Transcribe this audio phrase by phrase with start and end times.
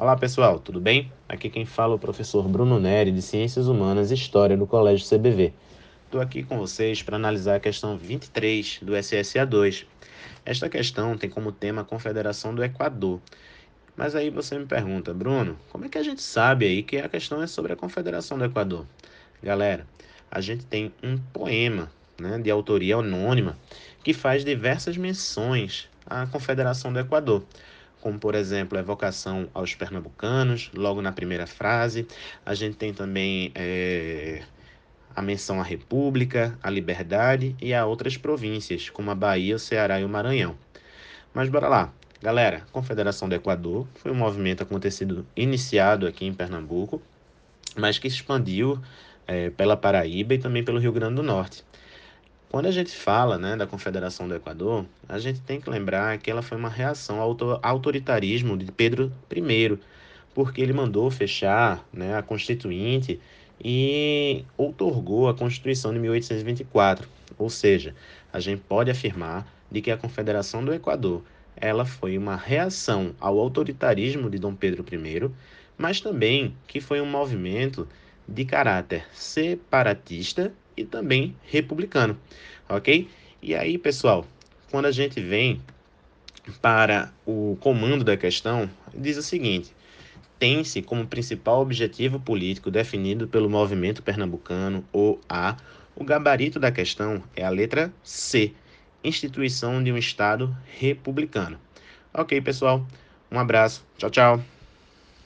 [0.00, 1.12] Olá pessoal, tudo bem?
[1.28, 5.06] Aqui quem fala é o professor Bruno Neri, de Ciências Humanas e História do Colégio
[5.06, 5.52] CBV.
[6.06, 9.86] Estou aqui com vocês para analisar a questão 23 do SSA 2.
[10.42, 13.20] Esta questão tem como tema a Confederação do Equador.
[13.94, 17.06] Mas aí você me pergunta, Bruno, como é que a gente sabe aí que a
[17.06, 18.86] questão é sobre a Confederação do Equador?
[19.42, 19.86] Galera,
[20.30, 23.54] a gente tem um poema né, de autoria anônima
[24.02, 27.44] que faz diversas menções à Confederação do Equador
[28.00, 32.06] como por exemplo a evocação aos pernambucanos, logo na primeira frase.
[32.44, 34.42] A gente tem também é,
[35.14, 40.00] a menção à República, à Liberdade e a outras províncias, como a Bahia, o Ceará
[40.00, 40.56] e o Maranhão.
[41.34, 41.92] Mas bora lá.
[42.22, 47.00] Galera, Confederação do Equador foi um movimento acontecido, iniciado aqui em Pernambuco,
[47.76, 48.78] mas que expandiu
[49.26, 51.64] é, pela Paraíba e também pelo Rio Grande do Norte.
[52.50, 56.28] Quando a gente fala né, da Confederação do Equador, a gente tem que lembrar que
[56.28, 59.78] ela foi uma reação ao autoritarismo de Pedro I,
[60.34, 63.20] porque ele mandou fechar né, a Constituinte
[63.64, 67.08] e outorgou a Constituição de 1824.
[67.38, 67.94] Ou seja,
[68.32, 71.22] a gente pode afirmar de que a Confederação do Equador
[71.54, 75.30] ela foi uma reação ao autoritarismo de Dom Pedro I,
[75.78, 77.86] mas também que foi um movimento
[78.26, 82.18] de caráter separatista e também republicano,
[82.68, 83.08] ok?
[83.42, 84.26] E aí, pessoal,
[84.70, 85.60] quando a gente vem
[86.60, 89.74] para o comando da questão, diz o seguinte:
[90.38, 95.56] tem-se como principal objetivo político definido pelo movimento pernambucano, ou A,
[95.94, 98.52] o gabarito da questão é a letra C,
[99.04, 101.58] instituição de um Estado republicano.
[102.12, 102.86] Ok, pessoal,
[103.30, 104.59] um abraço, tchau, tchau.